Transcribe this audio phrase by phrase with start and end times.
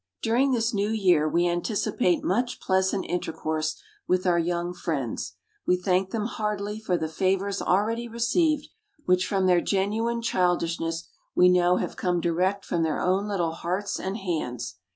[0.23, 5.33] ]During this new year we anticipate much pleasant intercourse with our young friends.
[5.67, 8.69] We thank them heartily for the favors already received,
[9.05, 13.99] which from their genuine childishness we know have come direct from their own little hearts
[13.99, 14.77] and hands.